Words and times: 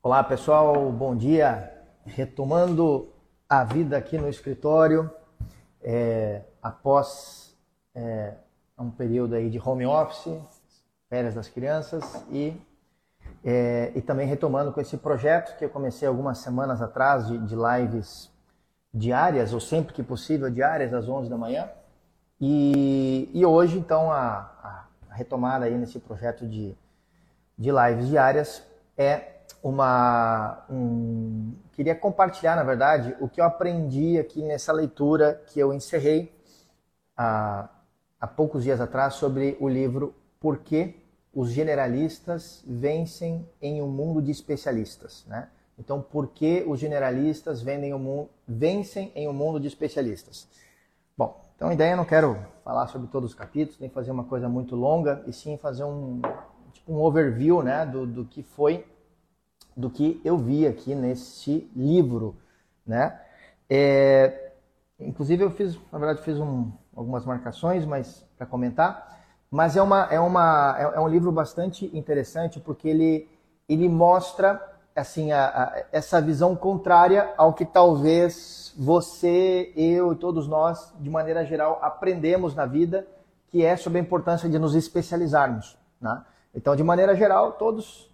Olá 0.00 0.22
pessoal, 0.22 0.92
bom 0.92 1.16
dia. 1.16 1.72
Retomando 2.06 3.12
a 3.48 3.64
vida 3.64 3.96
aqui 3.96 4.16
no 4.16 4.28
escritório, 4.28 5.10
é, 5.82 6.42
após 6.62 7.58
é, 7.92 8.34
um 8.78 8.92
período 8.92 9.34
aí 9.34 9.50
de 9.50 9.58
home 9.58 9.84
office, 9.84 10.32
férias 11.10 11.34
das 11.34 11.48
crianças 11.48 12.24
e, 12.30 12.56
é, 13.44 13.90
e 13.92 14.00
também 14.00 14.24
retomando 14.28 14.72
com 14.72 14.80
esse 14.80 14.96
projeto 14.96 15.58
que 15.58 15.64
eu 15.64 15.68
comecei 15.68 16.06
algumas 16.06 16.38
semanas 16.38 16.80
atrás 16.80 17.26
de, 17.26 17.36
de 17.38 17.56
lives 17.56 18.30
diárias, 18.94 19.52
ou 19.52 19.58
sempre 19.58 19.92
que 19.92 20.02
possível 20.04 20.48
diárias, 20.48 20.94
às 20.94 21.08
11 21.08 21.28
da 21.28 21.36
manhã. 21.36 21.68
E, 22.40 23.28
e 23.34 23.44
hoje, 23.44 23.76
então, 23.76 24.12
a, 24.12 24.86
a 25.10 25.14
retomada 25.14 25.64
aí 25.64 25.76
nesse 25.76 25.98
projeto 25.98 26.46
de, 26.46 26.78
de 27.58 27.70
lives 27.72 28.06
diárias 28.06 28.62
é 28.96 29.37
uma. 29.62 30.64
Um, 30.70 31.54
queria 31.72 31.94
compartilhar, 31.94 32.56
na 32.56 32.64
verdade, 32.64 33.16
o 33.20 33.28
que 33.28 33.40
eu 33.40 33.44
aprendi 33.44 34.18
aqui 34.18 34.42
nessa 34.42 34.72
leitura 34.72 35.42
que 35.46 35.58
eu 35.58 35.72
encerrei 35.72 36.32
há, 37.16 37.68
há 38.20 38.26
poucos 38.26 38.64
dias 38.64 38.80
atrás 38.80 39.14
sobre 39.14 39.56
o 39.60 39.68
livro 39.68 40.14
Por 40.40 40.58
que 40.58 40.96
os 41.32 41.50
generalistas 41.50 42.64
vencem 42.66 43.48
em 43.60 43.82
um 43.82 43.88
mundo 43.88 44.20
de 44.20 44.30
especialistas, 44.30 45.24
né? 45.26 45.48
Então, 45.78 46.02
por 46.02 46.28
que 46.28 46.64
os 46.66 46.80
generalistas 46.80 47.62
mundo, 47.62 48.28
vencem 48.46 49.12
em 49.14 49.28
um 49.28 49.32
mundo 49.32 49.60
de 49.60 49.68
especialistas? 49.68 50.48
Bom, 51.16 51.40
então 51.54 51.68
a 51.68 51.74
ideia 51.74 51.92
eu 51.92 51.96
não 51.96 52.04
quero 52.04 52.36
falar 52.64 52.88
sobre 52.88 53.08
todos 53.08 53.30
os 53.30 53.36
capítulos, 53.36 53.78
nem 53.78 53.88
fazer 53.88 54.10
uma 54.10 54.24
coisa 54.24 54.48
muito 54.48 54.74
longa, 54.74 55.22
e 55.26 55.32
sim 55.32 55.56
fazer 55.56 55.84
um, 55.84 56.20
tipo, 56.72 56.92
um 56.92 57.00
overview 57.00 57.62
né, 57.62 57.86
do, 57.86 58.06
do 58.06 58.24
que 58.24 58.42
foi 58.42 58.84
do 59.78 59.88
que 59.88 60.20
eu 60.24 60.36
vi 60.36 60.66
aqui 60.66 60.92
nesse 60.92 61.70
livro, 61.74 62.34
né? 62.84 63.16
É, 63.70 64.50
inclusive 64.98 65.44
eu 65.44 65.50
fiz, 65.52 65.78
na 65.92 65.98
verdade, 66.00 66.20
fiz 66.22 66.36
um, 66.36 66.72
algumas 66.96 67.24
marcações, 67.24 67.84
mas 67.84 68.26
para 68.36 68.44
comentar. 68.44 69.16
Mas 69.48 69.76
é 69.76 69.82
uma 69.82 70.08
é 70.10 70.18
uma 70.18 70.76
é, 70.76 70.82
é 70.82 71.00
um 71.00 71.06
livro 71.06 71.30
bastante 71.30 71.88
interessante 71.96 72.58
porque 72.58 72.88
ele 72.88 73.28
ele 73.68 73.88
mostra 73.88 74.60
assim 74.96 75.30
a, 75.30 75.46
a, 75.46 75.84
essa 75.92 76.20
visão 76.20 76.56
contrária 76.56 77.32
ao 77.36 77.54
que 77.54 77.64
talvez 77.64 78.74
você, 78.76 79.72
eu 79.76 80.12
e 80.12 80.16
todos 80.16 80.48
nós, 80.48 80.92
de 80.98 81.08
maneira 81.08 81.44
geral, 81.44 81.78
aprendemos 81.80 82.52
na 82.52 82.66
vida, 82.66 83.06
que 83.48 83.64
é 83.64 83.76
sobre 83.76 84.00
a 84.00 84.02
importância 84.02 84.48
de 84.48 84.58
nos 84.58 84.74
especializarmos. 84.74 85.78
Né? 86.00 86.20
Então, 86.54 86.74
de 86.74 86.82
maneira 86.82 87.14
geral, 87.14 87.52
todos 87.52 88.07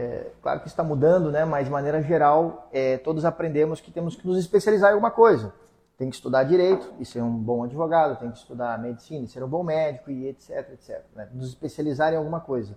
é, 0.00 0.32
claro 0.40 0.60
que 0.60 0.68
está 0.68 0.82
mudando, 0.82 1.30
né? 1.30 1.44
mas 1.44 1.66
de 1.66 1.70
maneira 1.70 2.02
geral, 2.02 2.70
é, 2.72 2.96
todos 2.96 3.26
aprendemos 3.26 3.82
que 3.82 3.90
temos 3.90 4.16
que 4.16 4.26
nos 4.26 4.38
especializar 4.38 4.90
em 4.90 4.94
alguma 4.94 5.10
coisa. 5.10 5.52
Tem 5.98 6.08
que 6.08 6.16
estudar 6.16 6.44
direito 6.44 6.90
e 6.98 7.04
ser 7.04 7.22
um 7.22 7.36
bom 7.36 7.64
advogado, 7.64 8.18
tem 8.18 8.30
que 8.30 8.38
estudar 8.38 8.80
medicina 8.80 9.26
e 9.26 9.28
ser 9.28 9.44
um 9.44 9.48
bom 9.48 9.62
médico 9.62 10.10
e 10.10 10.28
etc, 10.28 10.70
etc. 10.72 11.04
Né? 11.14 11.28
Nos 11.34 11.48
especializar 11.48 12.14
em 12.14 12.16
alguma 12.16 12.40
coisa. 12.40 12.76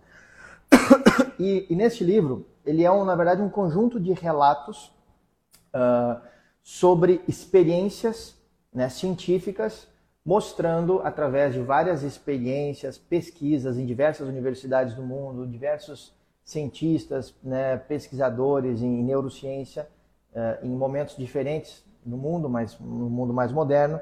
E, 1.40 1.66
e 1.68 1.76
neste 1.76 2.04
livro, 2.04 2.46
ele 2.64 2.84
é, 2.84 2.92
um, 2.92 3.04
na 3.04 3.16
verdade, 3.16 3.42
um 3.42 3.50
conjunto 3.50 4.00
de 4.00 4.14
relatos 4.14 4.94
uh, 5.74 6.22
sobre 6.62 7.22
experiências 7.28 8.36
né, 8.72 8.88
científicas, 8.88 9.88
mostrando, 10.24 11.02
através 11.04 11.54
de 11.54 11.60
várias 11.60 12.04
experiências, 12.04 13.00
pesquisas 13.00 13.78
em 13.78 13.86
diversas 13.86 14.28
universidades 14.28 14.94
do 14.94 15.02
mundo, 15.02 15.48
diversos 15.48 16.14
cientistas, 16.44 17.34
né, 17.44 17.78
pesquisadores 17.78 18.82
em 18.82 19.04
neurociência, 19.04 19.88
eh, 20.34 20.60
em 20.64 20.70
momentos 20.70 21.16
diferentes 21.16 21.84
no 22.06 22.18
mundo, 22.18 22.50
mas 22.50 22.78
no 22.80 23.10
mundo 23.10 23.34
mais 23.34 23.52
moderno, 23.52 24.00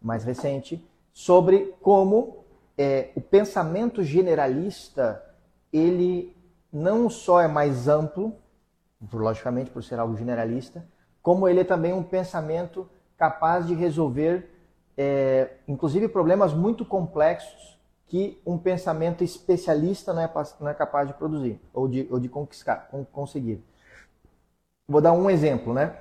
mais 0.00 0.24
recente, 0.24 0.84
sobre 1.12 1.74
como 1.80 2.44
é, 2.78 3.10
o 3.14 3.20
pensamento 3.20 4.02
generalista 4.02 5.22
ele 5.72 6.34
não 6.72 7.10
só 7.10 7.40
é 7.40 7.48
mais 7.48 7.88
amplo, 7.88 8.34
logicamente 9.12 9.70
por 9.70 9.82
ser 9.82 9.98
algo 9.98 10.16
generalista, 10.16 10.84
como 11.22 11.48
ele 11.48 11.60
é 11.60 11.64
também 11.64 11.92
um 11.92 12.02
pensamento 12.02 12.88
capaz 13.16 13.66
de 13.66 13.74
resolver, 13.74 14.48
é, 14.96 15.56
inclusive, 15.68 16.08
problemas 16.08 16.54
muito 16.54 16.84
complexos 16.84 17.78
que 18.10 18.42
um 18.44 18.58
pensamento 18.58 19.22
especialista 19.22 20.12
não 20.12 20.20
é, 20.20 20.30
não 20.58 20.68
é 20.68 20.74
capaz 20.74 21.06
de 21.06 21.14
produzir 21.14 21.60
ou 21.72 21.86
de, 21.86 22.08
ou 22.10 22.18
de 22.18 22.28
conquistar, 22.28 22.90
conseguir. 23.12 23.62
Vou 24.88 25.00
dar 25.00 25.12
um 25.12 25.30
exemplo, 25.30 25.72
né? 25.72 25.96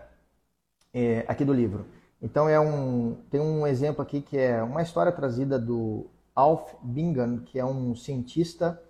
É, 0.92 1.24
aqui 1.28 1.46
do 1.46 1.54
livro. 1.54 1.86
Então 2.20 2.50
é 2.50 2.60
um 2.60 3.16
tem 3.30 3.40
um 3.40 3.68
exemplo 3.68 4.02
aqui 4.02 4.22
que 4.22 4.36
é 4.36 4.62
uma 4.64 4.82
história 4.82 5.12
trazida 5.12 5.60
do 5.60 6.08
Alf 6.34 6.74
Bingham, 6.82 7.42
que 7.46 7.60
é 7.60 7.64
um 7.64 7.96
cientista 7.96 8.82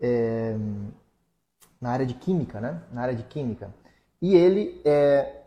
é, 0.00 0.56
na 1.78 1.90
área 1.90 2.06
de 2.06 2.14
química, 2.14 2.62
né? 2.62 2.82
Na 2.90 3.02
área 3.02 3.14
de 3.14 3.24
química. 3.24 3.74
E 4.22 4.34
ele 4.34 4.80
é, 4.86 5.42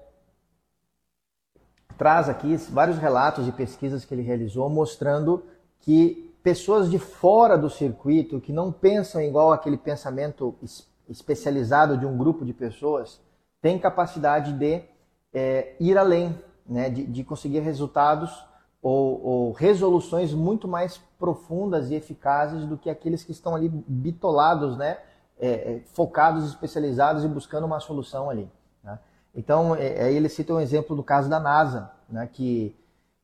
traz 1.97 2.29
aqui 2.29 2.55
vários 2.57 2.99
relatos 2.99 3.43
de 3.43 3.51
pesquisas 3.51 4.05
que 4.05 4.13
ele 4.13 4.21
realizou 4.21 4.69
mostrando 4.69 5.43
que 5.79 6.30
pessoas 6.43 6.89
de 6.89 6.97
fora 6.97 7.57
do 7.57 7.69
circuito 7.69 8.41
que 8.41 8.51
não 8.51 8.71
pensam 8.71 9.21
igual 9.21 9.51
aquele 9.51 9.77
pensamento 9.77 10.55
especializado 11.07 11.97
de 11.97 12.05
um 12.05 12.17
grupo 12.17 12.45
de 12.45 12.53
pessoas 12.53 13.19
têm 13.61 13.77
capacidade 13.77 14.53
de 14.53 14.81
é, 15.33 15.75
ir 15.79 15.97
além, 15.97 16.37
né, 16.65 16.89
de, 16.89 17.05
de 17.05 17.23
conseguir 17.23 17.59
resultados 17.59 18.43
ou, 18.81 19.23
ou, 19.23 19.51
resoluções 19.51 20.33
muito 20.33 20.67
mais 20.67 20.97
profundas 21.19 21.91
e 21.91 21.95
eficazes 21.95 22.65
do 22.65 22.77
que 22.77 22.89
aqueles 22.89 23.23
que 23.23 23.31
estão 23.31 23.55
ali 23.55 23.69
bitolados, 23.69 24.75
né, 24.75 24.97
é, 25.39 25.49
é, 25.49 25.81
focados, 25.93 26.45
especializados 26.45 27.23
e 27.23 27.27
buscando 27.27 27.65
uma 27.65 27.79
solução 27.79 28.29
ali. 28.29 28.49
Né? 28.83 28.97
Então, 29.35 29.75
é, 29.75 30.03
aí 30.03 30.15
ele 30.15 30.29
cita 30.29 30.53
um 30.53 30.59
exemplo 30.59 30.95
do 30.95 31.03
caso 31.03 31.29
da 31.29 31.39
NASA, 31.39 31.91
né, 32.09 32.27
que, 32.31 32.75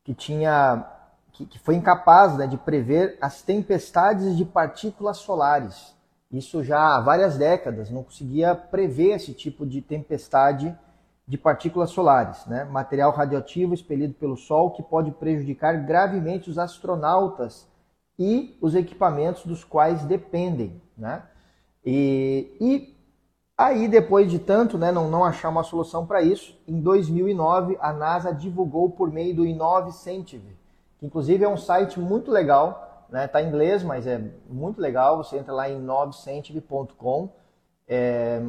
que 0.04 0.14
tinha 0.14 0.86
que, 1.32 1.46
que 1.46 1.58
foi 1.58 1.74
incapaz 1.74 2.36
né, 2.36 2.46
de 2.46 2.56
prever 2.56 3.16
as 3.20 3.42
tempestades 3.42 4.36
de 4.36 4.44
partículas 4.44 5.18
solares. 5.18 5.94
Isso 6.30 6.62
já 6.62 6.96
há 6.96 7.00
várias 7.00 7.38
décadas, 7.38 7.90
não 7.90 8.02
conseguia 8.02 8.54
prever 8.54 9.16
esse 9.16 9.32
tipo 9.32 9.66
de 9.66 9.80
tempestade 9.80 10.76
de 11.26 11.36
partículas 11.36 11.90
solares, 11.90 12.46
né? 12.46 12.64
material 12.64 13.12
radioativo 13.12 13.74
expelido 13.74 14.14
pelo 14.14 14.36
Sol 14.36 14.70
que 14.70 14.82
pode 14.82 15.10
prejudicar 15.10 15.74
gravemente 15.84 16.48
os 16.48 16.58
astronautas 16.58 17.68
e 18.18 18.56
os 18.62 18.74
equipamentos 18.74 19.44
dos 19.44 19.62
quais 19.62 20.04
dependem. 20.04 20.80
Né? 20.96 21.22
E, 21.84 22.56
e 22.58 22.96
aí, 23.56 23.88
depois 23.88 24.30
de 24.30 24.38
tanto 24.38 24.78
né, 24.78 24.90
não, 24.90 25.10
não 25.10 25.22
achar 25.22 25.50
uma 25.50 25.62
solução 25.62 26.06
para 26.06 26.22
isso, 26.22 26.58
em 26.66 26.80
2009 26.80 27.76
a 27.78 27.92
NASA 27.92 28.32
divulgou 28.32 28.90
por 28.90 29.10
meio 29.12 29.36
do 29.36 29.46
Innove 29.46 29.92
que 30.98 31.06
inclusive 31.06 31.44
é 31.44 31.48
um 31.48 31.56
site 31.56 31.98
muito 31.98 32.30
legal, 32.30 33.06
né? 33.10 33.26
Tá 33.26 33.42
em 33.42 33.48
inglês, 33.48 33.82
mas 33.82 34.06
é 34.06 34.20
muito 34.48 34.80
legal. 34.80 35.16
Você 35.18 35.38
entra 35.38 35.52
lá 35.52 35.68
em 35.68 35.80
nobcentive.com. 35.80 37.30
É... 37.86 38.40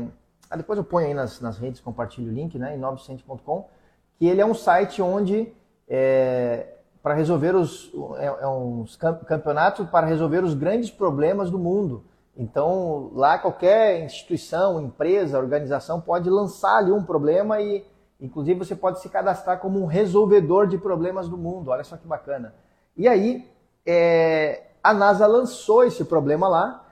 Ah, 0.49 0.57
depois 0.57 0.77
eu 0.77 0.83
ponho 0.83 1.07
aí 1.07 1.13
nas, 1.13 1.39
nas 1.39 1.57
redes, 1.57 1.79
compartilho 1.79 2.29
o 2.29 2.33
link, 2.33 2.57
né? 2.57 2.75
Em 2.75 2.77
nobcentive.com, 2.77 3.69
que 4.17 4.27
ele 4.27 4.41
é 4.41 4.45
um 4.45 4.55
site 4.55 5.01
onde 5.01 5.53
é, 5.87 6.67
para 7.01 7.13
resolver 7.13 7.55
os 7.55 7.91
é, 8.17 8.25
é 8.25 8.47
um 8.47 8.85
campeonato 9.25 9.85
para 9.85 10.05
resolver 10.05 10.43
os 10.43 10.53
grandes 10.53 10.91
problemas 10.91 11.49
do 11.49 11.57
mundo. 11.57 12.03
Então 12.35 13.11
lá 13.15 13.37
qualquer 13.37 14.03
instituição, 14.03 14.81
empresa, 14.81 15.39
organização 15.39 15.99
pode 15.99 16.29
lançar 16.29 16.77
ali 16.77 16.91
um 16.91 17.03
problema 17.03 17.61
e 17.61 17.85
Inclusive, 18.19 18.59
você 18.59 18.75
pode 18.75 18.99
se 18.99 19.09
cadastrar 19.09 19.59
como 19.59 19.81
um 19.81 19.85
resolvedor 19.85 20.67
de 20.67 20.77
problemas 20.77 21.29
do 21.29 21.37
mundo. 21.37 21.71
Olha 21.71 21.83
só 21.83 21.95
que 21.95 22.07
bacana. 22.07 22.53
E 22.97 23.07
aí, 23.07 23.49
é, 23.85 24.63
a 24.83 24.93
NASA 24.93 25.25
lançou 25.25 25.83
esse 25.83 26.03
problema 26.03 26.47
lá 26.47 26.85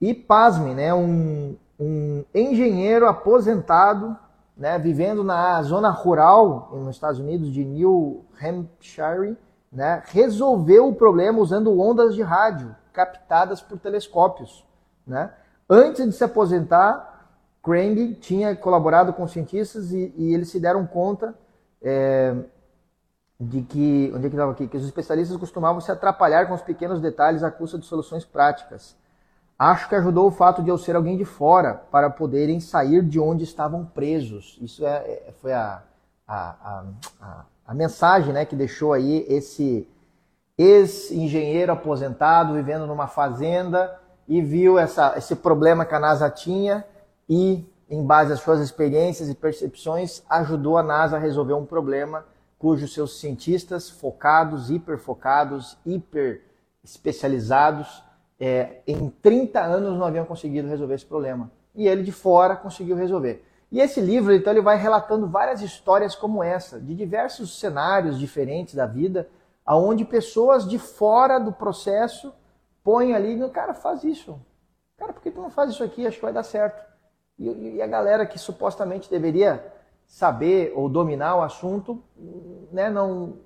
e, 0.00 0.14
pasme, 0.14 0.74
né, 0.74 0.94
um, 0.94 1.56
um 1.78 2.24
engenheiro 2.34 3.08
aposentado, 3.08 4.16
né, 4.56 4.78
vivendo 4.78 5.24
na 5.24 5.60
zona 5.62 5.90
rural 5.90 6.70
nos 6.72 6.94
Estados 6.94 7.18
Unidos 7.18 7.52
de 7.52 7.64
New 7.64 8.24
Hampshire, 8.40 9.36
né, 9.70 10.02
resolveu 10.06 10.88
o 10.88 10.94
problema 10.94 11.40
usando 11.40 11.78
ondas 11.78 12.14
de 12.14 12.22
rádio 12.22 12.74
captadas 12.92 13.60
por 13.60 13.78
telescópios. 13.78 14.64
Né? 15.06 15.30
Antes 15.68 16.04
de 16.04 16.12
se 16.12 16.24
aposentar, 16.24 17.17
Crane 17.68 18.14
tinha 18.14 18.56
colaborado 18.56 19.12
com 19.12 19.28
cientistas 19.28 19.92
e, 19.92 20.14
e 20.16 20.32
eles 20.32 20.48
se 20.48 20.58
deram 20.58 20.86
conta 20.86 21.34
é, 21.82 22.34
de 23.38 23.60
que, 23.60 24.10
onde 24.14 24.26
é 24.26 24.30
que 24.30 24.34
estava 24.34 24.52
aqui, 24.52 24.66
que 24.66 24.76
os 24.78 24.86
especialistas 24.86 25.36
costumavam 25.36 25.78
se 25.78 25.92
atrapalhar 25.92 26.46
com 26.48 26.54
os 26.54 26.62
pequenos 26.62 26.98
detalhes 26.98 27.42
à 27.42 27.50
custa 27.50 27.78
de 27.78 27.84
soluções 27.84 28.24
práticas. 28.24 28.96
Acho 29.58 29.86
que 29.86 29.94
ajudou 29.94 30.28
o 30.28 30.30
fato 30.30 30.62
de 30.62 30.70
eu 30.70 30.78
ser 30.78 30.96
alguém 30.96 31.18
de 31.18 31.26
fora 31.26 31.74
para 31.74 32.08
poderem 32.08 32.58
sair 32.58 33.02
de 33.02 33.20
onde 33.20 33.44
estavam 33.44 33.84
presos. 33.84 34.56
Isso 34.62 34.86
é, 34.86 34.96
é 35.26 35.34
foi 35.42 35.52
a, 35.52 35.82
a, 36.26 36.84
a, 37.20 37.44
a, 37.66 37.74
mensagem 37.74 38.32
né, 38.32 38.46
que 38.46 38.56
deixou 38.56 38.94
aí 38.94 39.26
esse 39.28 39.86
ex-engenheiro 40.56 41.70
aposentado 41.70 42.54
vivendo 42.54 42.86
numa 42.86 43.08
fazenda 43.08 44.00
e 44.26 44.40
viu 44.40 44.78
essa, 44.78 45.18
esse 45.18 45.36
problema 45.36 45.84
que 45.84 45.94
a 45.94 46.00
NASA 46.00 46.30
tinha 46.30 46.84
e, 47.28 47.64
em 47.88 48.04
base 48.04 48.32
às 48.32 48.40
suas 48.40 48.60
experiências 48.60 49.28
e 49.28 49.34
percepções, 49.34 50.22
ajudou 50.28 50.78
a 50.78 50.82
NASA 50.82 51.16
a 51.16 51.20
resolver 51.20 51.54
um 51.54 51.66
problema 51.66 52.24
cujos 52.58 52.92
seus 52.92 53.20
cientistas 53.20 53.88
focados, 53.88 54.70
hiperfocados, 54.70 55.78
hiper 55.86 56.42
especializados, 56.82 58.02
é, 58.40 58.80
em 58.86 59.08
30 59.08 59.60
anos 59.60 59.96
não 59.96 60.04
haviam 60.04 60.24
conseguido 60.24 60.68
resolver 60.68 60.94
esse 60.94 61.06
problema. 61.06 61.50
E 61.74 61.86
ele 61.86 62.02
de 62.02 62.12
fora 62.12 62.56
conseguiu 62.56 62.96
resolver. 62.96 63.44
E 63.70 63.80
esse 63.80 64.00
livro, 64.00 64.32
então, 64.32 64.52
ele 64.52 64.62
vai 64.62 64.76
relatando 64.76 65.28
várias 65.28 65.60
histórias 65.60 66.14
como 66.14 66.42
essa, 66.42 66.80
de 66.80 66.94
diversos 66.94 67.60
cenários 67.60 68.18
diferentes 68.18 68.74
da 68.74 68.86
vida, 68.86 69.28
aonde 69.64 70.04
pessoas 70.04 70.66
de 70.66 70.78
fora 70.78 71.38
do 71.38 71.52
processo 71.52 72.32
põem 72.82 73.14
ali, 73.14 73.38
cara, 73.50 73.74
faz 73.74 74.02
isso. 74.02 74.40
Cara, 74.96 75.12
por 75.12 75.22
que 75.22 75.30
tu 75.30 75.40
não 75.40 75.50
faz 75.50 75.70
isso 75.70 75.84
aqui? 75.84 76.06
Acho 76.06 76.16
que 76.16 76.22
vai 76.22 76.32
dar 76.32 76.42
certo. 76.42 76.87
E, 77.38 77.76
e 77.76 77.82
a 77.82 77.86
galera 77.86 78.26
que 78.26 78.38
supostamente 78.38 79.10
deveria 79.10 79.64
saber 80.06 80.72
ou 80.74 80.88
dominar 80.88 81.36
o 81.36 81.42
assunto, 81.42 82.02
né, 82.72 82.90
não... 82.90 83.36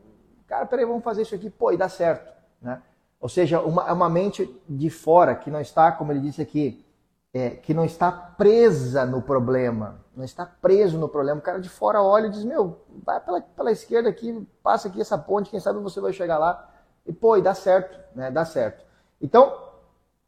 Cara, 0.47 0.67
peraí, 0.67 0.85
vamos 0.85 1.03
fazer 1.03 1.23
isso 1.23 1.35
aqui, 1.35 1.51
pô, 1.51 1.73
e 1.73 1.77
dá 1.77 1.89
certo, 1.89 2.33
né? 2.61 2.83
Ou 3.21 3.29
seja, 3.29 3.61
uma, 3.61 3.91
uma 3.93 4.11
mente 4.11 4.53
de 4.69 4.91
fora 4.91 5.35
que 5.35 5.51
não 5.51 5.61
está, 5.61 5.93
como 5.93 6.13
ele 6.13 6.21
disse 6.21 6.43
aqui, 6.43 6.85
é, 7.33 7.51
que 7.51 7.73
não 7.73 7.85
está 7.85 8.11
presa 8.11 9.07
no 9.07 9.23
problema, 9.23 10.05
não 10.15 10.25
está 10.25 10.45
preso 10.45 10.99
no 10.99 11.09
problema. 11.09 11.39
O 11.39 11.43
cara 11.43 11.61
de 11.61 11.69
fora 11.69 12.03
olha 12.03 12.27
e 12.27 12.31
diz: 12.31 12.45
Meu, 12.45 12.81
vai 13.05 13.21
pela, 13.21 13.41
pela 13.41 13.71
esquerda 13.71 14.09
aqui, 14.09 14.47
passa 14.63 14.89
aqui 14.89 15.01
essa 15.01 15.17
ponte, 15.17 15.51
quem 15.51 15.61
sabe 15.61 15.79
você 15.79 16.01
vai 16.01 16.13
chegar 16.13 16.37
lá. 16.37 16.69
E 17.07 17.13
pô, 17.13 17.37
e 17.37 17.43
dá 17.43 17.55
certo, 17.55 17.99
né? 18.15 18.31
Dá 18.31 18.45
certo. 18.45 18.85
Então, 19.21 19.57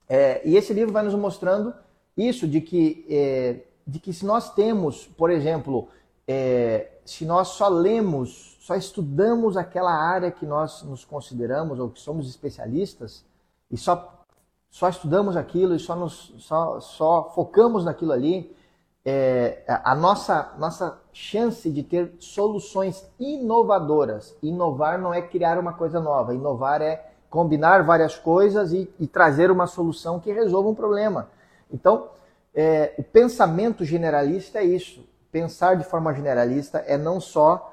é, 0.09 0.41
e 0.45 0.57
esse 0.57 0.73
livro 0.73 0.93
vai 0.93 1.03
nos 1.03 1.15
mostrando 1.15 1.75
isso, 2.17 2.47
de 2.47 2.61
que, 2.61 3.07
é, 3.09 3.61
de 3.87 3.99
que 3.99 4.13
se 4.13 4.25
nós 4.25 4.55
temos, 4.55 5.07
por 5.07 5.31
exemplo, 5.31 5.89
é, 6.27 6.93
se 7.05 7.25
nós 7.25 7.49
só 7.49 7.69
lemos 7.69 8.55
só 8.65 8.75
estudamos 8.75 9.59
aquela 9.59 9.93
área 9.93 10.31
que 10.31 10.47
nós 10.47 10.83
nos 10.85 11.05
consideramos 11.05 11.79
ou 11.79 11.91
que 11.91 12.01
somos 12.01 12.27
especialistas 12.27 13.23
e 13.71 13.77
só, 13.77 14.25
só 14.71 14.89
estudamos 14.89 15.37
aquilo 15.37 15.75
e 15.75 15.79
só, 15.79 15.95
nos, 15.95 16.33
só, 16.39 16.81
só 16.81 17.31
focamos 17.35 17.85
naquilo 17.85 18.13
ali, 18.13 18.57
é, 19.05 19.63
a 19.69 19.95
nossa, 19.95 20.55
nossa 20.59 20.99
chance 21.13 21.69
de 21.71 21.83
ter 21.83 22.15
soluções 22.19 23.07
inovadoras. 23.21 24.35
Inovar 24.43 24.99
não 24.99 25.13
é 25.13 25.21
criar 25.21 25.59
uma 25.59 25.75
coisa 25.75 26.01
nova, 26.01 26.35
inovar 26.35 26.81
é 26.81 27.13
combinar 27.29 27.85
várias 27.85 28.17
coisas 28.17 28.73
e, 28.73 28.91
e 28.99 29.07
trazer 29.07 29.51
uma 29.51 29.67
solução 29.67 30.19
que 30.19 30.33
resolva 30.33 30.71
um 30.71 30.75
problema. 30.75 31.29
Então, 31.73 32.09
é, 32.55 32.95
o 32.99 33.03
pensamento 33.03 33.85
generalista 33.85 34.61
é 34.61 34.65
isso. 34.65 35.05
Pensar 35.33 35.77
de 35.77 35.85
forma 35.85 36.15
generalista 36.15 36.79
é 36.79 36.97
não 36.97 37.21
só 37.21 37.73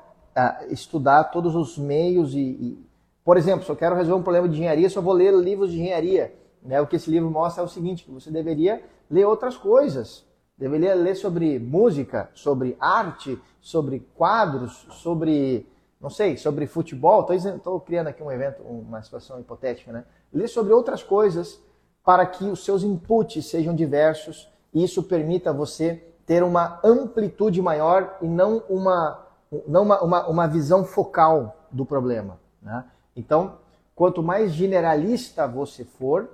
estudar 0.69 1.25
todos 1.25 1.55
os 1.55 1.77
meios 1.77 2.33
e, 2.33 2.39
e, 2.39 2.85
por 3.23 3.37
exemplo, 3.37 3.65
se 3.65 3.71
eu 3.71 3.75
quero 3.75 3.95
resolver 3.95 4.19
um 4.19 4.23
problema 4.23 4.47
de 4.47 4.55
engenharia, 4.55 4.89
só 4.89 5.01
vou 5.01 5.13
ler 5.13 5.33
livros 5.33 5.71
de 5.71 5.79
engenharia. 5.79 6.33
Né? 6.63 6.79
O 6.81 6.87
que 6.87 6.95
esse 6.95 7.09
livro 7.09 7.29
mostra 7.29 7.61
é 7.61 7.65
o 7.65 7.69
seguinte, 7.69 8.03
que 8.03 8.11
você 8.11 8.31
deveria 8.31 8.81
ler 9.09 9.25
outras 9.25 9.57
coisas. 9.57 10.25
Deveria 10.57 10.93
ler 10.93 11.15
sobre 11.15 11.59
música, 11.59 12.29
sobre 12.33 12.77
arte, 12.79 13.39
sobre 13.59 13.99
quadros, 14.15 14.87
sobre, 14.91 15.67
não 15.99 16.09
sei, 16.09 16.37
sobre 16.37 16.67
futebol. 16.67 17.27
Estou 17.33 17.79
criando 17.79 18.07
aqui 18.07 18.21
um 18.21 18.31
evento, 18.31 18.61
uma 18.63 19.01
situação 19.01 19.39
hipotética, 19.39 19.91
né? 19.91 20.05
Ler 20.31 20.47
sobre 20.47 20.71
outras 20.71 21.03
coisas 21.03 21.59
para 22.03 22.25
que 22.25 22.45
os 22.45 22.63
seus 22.65 22.83
inputs 22.83 23.49
sejam 23.49 23.75
diversos 23.75 24.49
e 24.73 24.83
isso 24.83 25.03
permita 25.03 25.53
você 25.53 26.03
ter 26.25 26.43
uma 26.43 26.79
amplitude 26.83 27.61
maior 27.61 28.17
e 28.21 28.27
não 28.27 28.63
uma 28.69 29.27
não 29.67 29.83
uma, 29.83 30.01
uma, 30.01 30.27
uma 30.27 30.47
visão 30.47 30.85
focal 30.85 31.67
do 31.69 31.85
problema. 31.85 32.39
Né? 32.61 32.85
Então, 33.15 33.57
quanto 33.93 34.23
mais 34.23 34.53
generalista 34.53 35.45
você 35.45 35.83
for, 35.83 36.29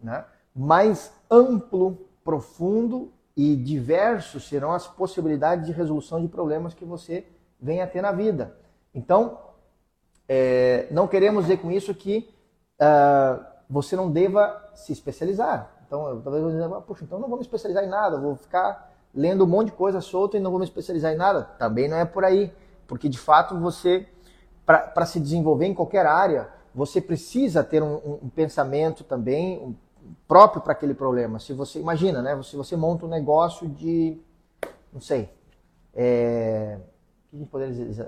né, 0.00 0.24
mais 0.56 1.12
amplo, 1.30 1.98
profundo 2.24 3.12
e 3.36 3.56
diversos 3.56 4.48
serão 4.48 4.72
as 4.72 4.86
possibilidades 4.86 5.66
de 5.66 5.72
resolução 5.72 6.20
de 6.20 6.28
problemas 6.28 6.72
que 6.72 6.84
você 6.84 7.26
venha 7.60 7.84
a 7.84 7.86
ter 7.86 8.00
na 8.00 8.12
vida. 8.12 8.56
Então, 8.94 9.38
é, 10.28 10.86
não 10.90 11.06
queremos 11.06 11.44
dizer 11.44 11.58
com 11.58 11.70
isso 11.70 11.94
que 11.94 12.28
uh, 12.80 13.51
você 13.72 13.96
não 13.96 14.10
deva 14.10 14.70
se 14.74 14.92
especializar. 14.92 15.70
Então, 15.86 16.20
talvez 16.22 16.44
você 16.44 16.60
diga, 16.60 16.80
puxa, 16.82 17.04
então 17.04 17.18
não 17.18 17.28
vou 17.28 17.38
me 17.38 17.42
especializar 17.42 17.82
em 17.82 17.88
nada, 17.88 18.20
vou 18.20 18.36
ficar 18.36 18.92
lendo 19.14 19.44
um 19.44 19.46
monte 19.46 19.66
de 19.66 19.72
coisa 19.72 20.00
solta 20.02 20.36
e 20.36 20.40
não 20.40 20.50
vou 20.50 20.60
me 20.60 20.66
especializar 20.66 21.12
em 21.12 21.16
nada. 21.16 21.44
Também 21.58 21.88
não 21.88 21.96
é 21.96 22.04
por 22.04 22.22
aí. 22.22 22.52
Porque 22.86 23.08
de 23.08 23.18
fato 23.18 23.58
você, 23.58 24.06
para 24.66 25.06
se 25.06 25.18
desenvolver 25.18 25.66
em 25.66 25.74
qualquer 25.74 26.04
área, 26.04 26.50
você 26.74 27.00
precisa 27.00 27.64
ter 27.64 27.82
um, 27.82 27.94
um, 27.94 28.18
um 28.24 28.28
pensamento 28.28 29.04
também 29.04 29.58
um, 29.58 29.74
próprio 30.28 30.60
para 30.60 30.72
aquele 30.72 30.92
problema. 30.92 31.38
Se 31.38 31.54
você 31.54 31.80
imagina, 31.80 32.20
né? 32.20 32.42
Se 32.42 32.56
você 32.56 32.76
monta 32.76 33.06
um 33.06 33.08
negócio 33.08 33.66
de, 33.68 34.20
não 34.92 35.00
sei, 35.00 35.30
é, 35.94 36.78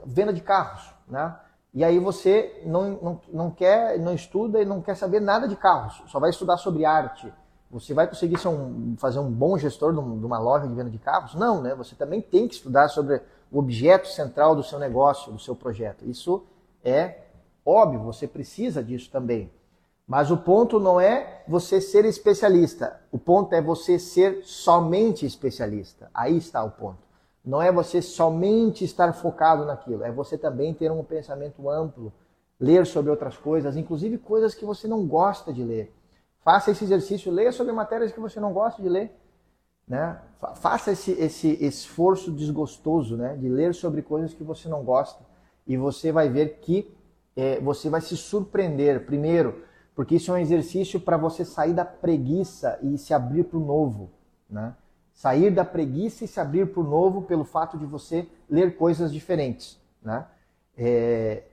venda 0.04 0.32
de 0.32 0.42
carros, 0.42 0.92
né? 1.08 1.34
E 1.74 1.82
aí 1.82 1.98
você 1.98 2.62
não, 2.64 2.90
não, 3.02 3.20
não 3.32 3.50
quer, 3.50 3.98
não 3.98 4.14
estuda 4.14 4.62
e 4.62 4.64
não 4.64 4.80
quer 4.80 4.94
saber 4.94 5.20
nada 5.20 5.48
de 5.48 5.56
carros, 5.56 6.00
só 6.06 6.20
vai 6.20 6.30
estudar 6.30 6.56
sobre 6.56 6.84
arte. 6.84 7.32
Você 7.68 7.92
vai 7.92 8.06
conseguir 8.06 8.36
um, 8.46 8.94
fazer 8.96 9.18
um 9.18 9.28
bom 9.28 9.58
gestor 9.58 9.92
de 9.92 9.98
uma 9.98 10.38
loja 10.38 10.68
de 10.68 10.74
venda 10.74 10.88
de 10.88 10.98
carros? 10.98 11.34
Não, 11.34 11.60
né? 11.60 11.74
Você 11.74 11.96
também 11.96 12.22
tem 12.22 12.46
que 12.46 12.54
estudar 12.54 12.86
sobre 12.86 13.20
o 13.50 13.58
objeto 13.58 14.06
central 14.06 14.54
do 14.54 14.62
seu 14.62 14.78
negócio, 14.78 15.32
do 15.32 15.40
seu 15.40 15.56
projeto. 15.56 16.04
Isso 16.08 16.44
é 16.84 17.22
óbvio, 17.66 18.00
você 18.00 18.28
precisa 18.28 18.80
disso 18.80 19.10
também. 19.10 19.50
Mas 20.06 20.30
o 20.30 20.36
ponto 20.36 20.78
não 20.78 21.00
é 21.00 21.42
você 21.48 21.80
ser 21.80 22.04
especialista, 22.04 23.00
o 23.10 23.18
ponto 23.18 23.52
é 23.54 23.60
você 23.60 23.98
ser 23.98 24.42
somente 24.44 25.26
especialista. 25.26 26.10
Aí 26.14 26.36
está 26.36 26.62
o 26.62 26.70
ponto. 26.70 27.03
Não 27.44 27.60
é 27.60 27.70
você 27.70 28.00
somente 28.00 28.84
estar 28.84 29.12
focado 29.12 29.64
naquilo, 29.64 30.02
é 30.02 30.10
você 30.10 30.38
também 30.38 30.72
ter 30.72 30.90
um 30.90 31.04
pensamento 31.04 31.68
amplo, 31.68 32.12
ler 32.58 32.86
sobre 32.86 33.10
outras 33.10 33.36
coisas, 33.36 33.76
inclusive 33.76 34.16
coisas 34.16 34.54
que 34.54 34.64
você 34.64 34.88
não 34.88 35.06
gosta 35.06 35.52
de 35.52 35.62
ler. 35.62 35.92
Faça 36.42 36.70
esse 36.70 36.84
exercício, 36.84 37.32
leia 37.32 37.52
sobre 37.52 37.72
matérias 37.72 38.12
que 38.12 38.20
você 38.20 38.40
não 38.40 38.52
gosta 38.52 38.80
de 38.80 38.88
ler. 38.88 39.12
Né? 39.86 40.18
Faça 40.56 40.92
esse, 40.92 41.12
esse 41.12 41.48
esforço 41.64 42.30
desgostoso 42.30 43.16
né? 43.16 43.36
de 43.36 43.48
ler 43.48 43.74
sobre 43.74 44.02
coisas 44.02 44.32
que 44.32 44.42
você 44.42 44.68
não 44.68 44.82
gosta 44.82 45.22
e 45.66 45.76
você 45.76 46.12
vai 46.12 46.28
ver 46.28 46.58
que 46.60 46.94
é, 47.36 47.60
você 47.60 47.88
vai 47.90 48.00
se 48.00 48.16
surpreender. 48.16 49.04
Primeiro, 49.04 49.62
porque 49.94 50.16
isso 50.16 50.30
é 50.30 50.34
um 50.34 50.38
exercício 50.38 51.00
para 51.00 51.16
você 51.16 51.44
sair 51.44 51.72
da 51.72 51.84
preguiça 51.84 52.78
e 52.82 52.96
se 52.98 53.12
abrir 53.12 53.44
para 53.44 53.58
o 53.58 53.64
novo. 53.64 54.10
Né? 54.48 54.74
Sair 55.14 55.50
da 55.50 55.64
preguiça 55.64 56.24
e 56.24 56.28
se 56.28 56.38
abrir 56.38 56.66
para 56.66 56.80
o 56.80 56.84
novo 56.84 57.22
pelo 57.22 57.44
fato 57.44 57.78
de 57.78 57.86
você 57.86 58.28
ler 58.50 58.76
coisas 58.76 59.12
diferentes. 59.12 59.80
Né? 60.02 60.26
É, 60.76 61.44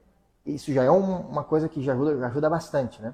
isso 0.46 0.74
já 0.74 0.84
é 0.84 0.92
um, 0.92 1.22
uma 1.22 1.44
coisa 1.44 1.70
que 1.70 1.82
já 1.82 1.94
ajuda, 1.94 2.18
já 2.18 2.28
ajuda 2.28 2.50
bastante. 2.50 3.02
Né? 3.02 3.14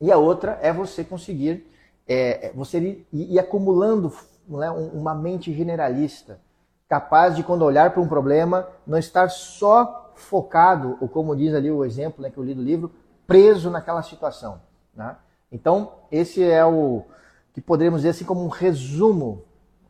E 0.00 0.10
a 0.10 0.16
outra 0.16 0.58
é 0.62 0.72
você 0.72 1.04
conseguir 1.04 1.66
é, 2.08 2.46
é, 2.46 2.52
você 2.54 2.78
ir, 2.78 3.06
ir 3.12 3.38
acumulando 3.38 4.10
né, 4.48 4.70
uma 4.70 5.14
mente 5.14 5.52
generalista, 5.52 6.40
capaz 6.88 7.36
de, 7.36 7.42
quando 7.42 7.62
olhar 7.62 7.92
para 7.92 8.00
um 8.00 8.08
problema, 8.08 8.66
não 8.86 8.96
estar 8.96 9.28
só 9.28 10.10
focado, 10.14 10.96
ou 11.00 11.08
como 11.08 11.36
diz 11.36 11.54
ali 11.54 11.70
o 11.70 11.84
exemplo 11.84 12.22
né, 12.22 12.30
que 12.30 12.38
eu 12.38 12.44
li 12.44 12.54
do 12.54 12.62
livro, 12.62 12.90
preso 13.26 13.70
naquela 13.70 14.02
situação. 14.02 14.60
Né? 14.94 15.14
Então, 15.52 15.92
esse 16.10 16.42
é 16.42 16.64
o 16.64 17.04
que 17.52 17.60
poderíamos 17.60 18.00
dizer 18.00 18.10
assim 18.10 18.24
como 18.24 18.42
um 18.42 18.48
resumo, 18.48 19.44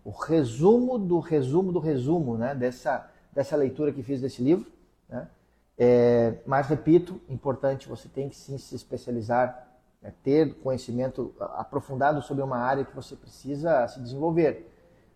o 0.05 0.11
resumo 0.11 0.99
do 0.99 1.19
resumo 1.19 1.73
do 1.73 1.79
resumo 1.79 2.37
né, 2.37 2.55
dessa, 2.55 3.11
dessa 3.33 3.57
leitura 3.57 3.93
que 3.93 4.03
fiz 4.03 4.21
desse 4.21 4.43
livro. 4.43 4.71
Né? 5.09 5.29
É, 5.77 6.35
mas, 6.47 6.67
repito, 6.67 7.21
importante, 7.29 7.89
você 7.89 8.09
tem 8.09 8.29
que 8.29 8.37
sim 8.37 8.59
se 8.59 8.75
especializar 8.75 9.69
é 10.03 10.13
ter 10.23 10.55
conhecimento 10.61 11.35
aprofundado 11.41 12.23
sobre 12.23 12.43
uma 12.43 12.59
área 12.59 12.85
que 12.85 12.95
você 12.95 13.17
precisa 13.17 13.87
se 13.89 14.01
desenvolver, 14.01 14.73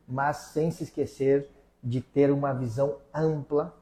mas 0.09 0.37
sem 0.39 0.71
se 0.71 0.83
esquecer 0.83 1.49
de 1.83 2.01
ter 2.01 2.31
uma 2.31 2.53
visão 2.53 2.97
ampla, 3.15 3.75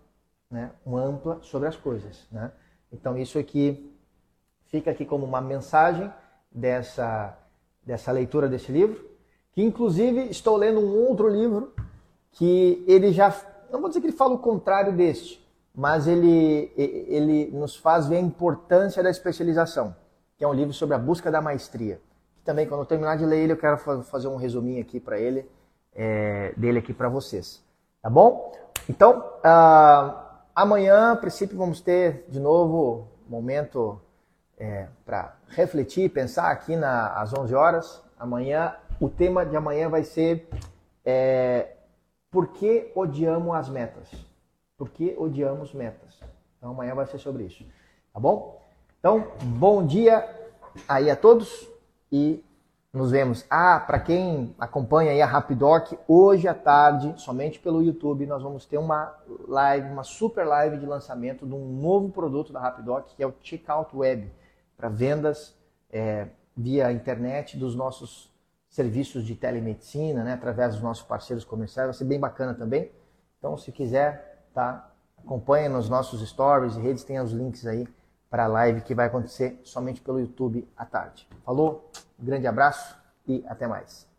né, 0.50 0.70
uma 0.84 1.00
ampla 1.00 1.40
sobre 1.42 1.68
as 1.68 1.76
coisas. 1.76 2.26
Né? 2.30 2.52
Então 2.92 3.16
isso 3.16 3.38
aqui 3.38 3.96
fica 4.66 4.90
aqui 4.90 5.04
como 5.04 5.24
uma 5.24 5.40
mensagem 5.40 6.12
dessa 6.50 7.36
dessa 7.82 8.12
leitura 8.12 8.46
desse 8.46 8.70
livro, 8.70 9.09
que 9.52 9.62
inclusive 9.62 10.28
estou 10.30 10.56
lendo 10.56 10.80
um 10.80 11.08
outro 11.08 11.28
livro 11.28 11.72
que 12.32 12.84
ele 12.86 13.12
já, 13.12 13.34
não 13.70 13.80
vou 13.80 13.88
dizer 13.88 14.00
que 14.00 14.06
ele 14.06 14.16
fala 14.16 14.34
o 14.34 14.38
contrário 14.38 14.92
deste, 14.92 15.40
mas 15.74 16.06
ele, 16.06 16.72
ele 16.76 17.50
nos 17.52 17.76
faz 17.76 18.06
ver 18.06 18.16
a 18.16 18.20
importância 18.20 19.02
da 19.02 19.10
especialização, 19.10 19.94
que 20.36 20.44
é 20.44 20.48
um 20.48 20.52
livro 20.52 20.72
sobre 20.72 20.94
a 20.94 20.98
busca 20.98 21.30
da 21.30 21.40
maestria. 21.40 22.00
Que 22.36 22.42
também, 22.42 22.66
quando 22.66 22.80
eu 22.80 22.86
terminar 22.86 23.16
de 23.16 23.24
ler 23.24 23.40
ele, 23.40 23.52
eu 23.52 23.56
quero 23.56 23.78
fazer 24.04 24.28
um 24.28 24.36
resuminho 24.36 24.80
aqui 24.80 24.98
para 24.98 25.18
ele, 25.18 25.48
é, 25.94 26.52
dele 26.56 26.78
aqui 26.78 26.92
para 26.92 27.08
vocês. 27.08 27.62
Tá 28.02 28.08
bom? 28.08 28.52
Então, 28.88 29.18
uh, 29.44 30.16
amanhã, 30.54 31.12
a 31.12 31.16
princípio, 31.16 31.56
vamos 31.56 31.80
ter 31.80 32.24
de 32.28 32.40
novo 32.40 33.08
momento 33.28 34.00
é, 34.58 34.88
para 35.04 35.36
refletir, 35.48 36.10
pensar 36.10 36.50
aqui 36.50 36.76
na, 36.76 37.08
às 37.14 37.32
11 37.32 37.54
horas. 37.54 38.02
Amanhã, 38.18 38.74
o 39.00 39.08
tema 39.08 39.46
de 39.46 39.56
amanhã 39.56 39.88
vai 39.88 40.04
ser 40.04 40.46
é, 41.04 41.74
por 42.30 42.48
que 42.48 42.92
odiamos 42.94 43.54
as 43.56 43.68
metas? 43.68 44.08
Por 44.76 44.90
que 44.90 45.16
odiamos 45.18 45.72
metas? 45.72 46.20
Então 46.58 46.70
amanhã 46.70 46.94
vai 46.94 47.06
ser 47.06 47.18
sobre 47.18 47.44
isso. 47.44 47.64
Tá 48.12 48.20
bom? 48.20 48.60
Então, 48.98 49.32
bom 49.42 49.84
dia 49.84 50.28
aí 50.86 51.10
a 51.10 51.16
todos 51.16 51.66
e 52.12 52.44
nos 52.92 53.10
vemos. 53.10 53.46
Ah, 53.48 53.80
para 53.80 53.98
quem 53.98 54.54
acompanha 54.58 55.12
aí 55.12 55.22
a 55.22 55.26
Rapidoc, 55.26 55.92
hoje 56.06 56.46
à 56.46 56.54
tarde, 56.54 57.14
somente 57.16 57.58
pelo 57.58 57.82
YouTube, 57.82 58.26
nós 58.26 58.42
vamos 58.42 58.66
ter 58.66 58.76
uma 58.76 59.16
live, 59.48 59.90
uma 59.90 60.04
super 60.04 60.46
live 60.46 60.76
de 60.76 60.84
lançamento 60.84 61.46
de 61.46 61.54
um 61.54 61.80
novo 61.80 62.10
produto 62.10 62.52
da 62.52 62.60
Rapidoc, 62.60 63.14
que 63.16 63.22
é 63.22 63.26
o 63.26 63.32
Checkout 63.40 63.96
Web, 63.96 64.30
para 64.76 64.90
vendas 64.90 65.56
é, 65.90 66.26
via 66.54 66.92
internet 66.92 67.56
dos 67.56 67.74
nossos 67.74 68.29
serviços 68.70 69.24
de 69.24 69.34
telemedicina, 69.34 70.22
né, 70.22 70.32
através 70.32 70.74
dos 70.74 70.82
nossos 70.82 71.04
parceiros 71.04 71.44
comerciais, 71.44 71.88
vai 71.88 71.94
ser 71.94 72.04
bem 72.04 72.18
bacana 72.18 72.54
também. 72.54 72.90
Então, 73.38 73.56
se 73.58 73.72
quiser, 73.72 74.46
tá, 74.54 74.92
acompanha 75.18 75.68
nos 75.68 75.88
nossos 75.88 76.26
stories 76.26 76.76
e 76.76 76.80
redes, 76.80 77.04
tem 77.04 77.20
os 77.20 77.32
links 77.32 77.66
aí 77.66 77.86
para 78.30 78.44
a 78.44 78.46
live 78.46 78.82
que 78.82 78.94
vai 78.94 79.06
acontecer 79.06 79.60
somente 79.64 80.00
pelo 80.00 80.20
YouTube 80.20 80.66
à 80.76 80.86
tarde. 80.86 81.28
Falou, 81.44 81.90
um 82.18 82.24
grande 82.24 82.46
abraço 82.46 82.96
e 83.26 83.44
até 83.48 83.66
mais. 83.66 84.09